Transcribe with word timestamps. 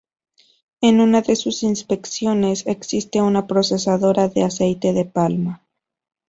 En 0.81 0.99
una 0.99 1.21
de 1.21 1.35
sus 1.35 1.61
Inspecciones 1.61 2.65
existe 2.65 3.21
una 3.21 3.45
procesadora 3.45 4.29
de 4.29 4.41
aceite 4.41 4.93
de 4.93 5.05
palma. 5.05 5.63